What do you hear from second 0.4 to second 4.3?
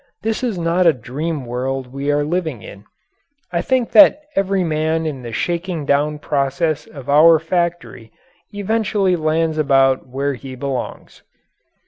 is not a dream world we are living in. I think that